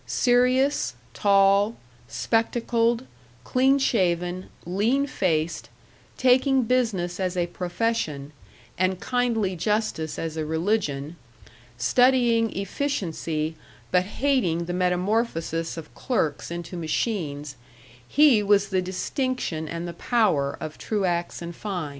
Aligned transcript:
Serious, 0.07 0.95
tall, 1.13 1.75
spectacled, 2.07 3.05
clean 3.43 3.77
shaven, 3.77 4.49
lean 4.65 5.05
faced, 5.05 5.69
taking 6.17 6.63
business 6.63 7.19
as 7.19 7.37
a 7.37 7.45
profession, 7.45 8.31
and 8.79 8.99
kindly 8.99 9.55
justice 9.55 10.17
as 10.17 10.35
a 10.37 10.43
religion, 10.43 11.17
studying 11.77 12.51
efficiency, 12.57 13.55
but 13.91 14.01
hating 14.05 14.65
the 14.65 14.73
metamorphosis 14.73 15.77
of 15.77 15.93
clerks 15.93 16.49
into 16.49 16.75
machines, 16.75 17.55
he 18.07 18.41
was 18.41 18.69
the 18.69 18.81
distinction 18.81 19.67
and 19.67 19.87
the 19.87 19.93
power 19.93 20.57
of 20.59 20.79
Truax 20.79 21.43
& 21.47 21.51
Fein. 21.53 21.89